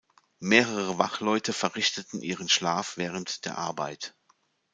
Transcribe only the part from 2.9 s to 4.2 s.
während der Arbeit.